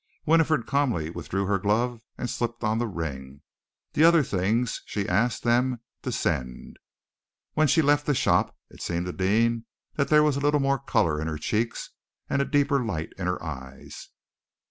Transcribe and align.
Winifred 0.25 0.65
calmly 0.65 1.11
withdrew 1.11 1.45
her 1.45 1.59
glove 1.59 2.01
and 2.17 2.27
slipped 2.27 2.63
on 2.63 2.79
the 2.79 2.87
ring. 2.87 3.43
The 3.93 4.03
other 4.03 4.23
things 4.23 4.81
she 4.87 5.07
asked 5.07 5.43
them 5.43 5.79
to 6.01 6.11
send. 6.11 6.79
When 7.53 7.67
she 7.67 7.83
left 7.83 8.07
the 8.07 8.15
shop, 8.15 8.57
it 8.71 8.81
seemed 8.81 9.05
to 9.05 9.13
Deane 9.13 9.65
that 9.97 10.07
there 10.07 10.23
was 10.23 10.37
a 10.37 10.41
little 10.41 10.59
more 10.59 10.79
color 10.79 11.21
in 11.21 11.27
her 11.27 11.37
cheeks 11.37 11.91
and 12.27 12.41
a 12.41 12.45
deeper 12.45 12.83
light 12.83 13.13
in 13.19 13.27
her 13.27 13.43
eyes. 13.43 14.09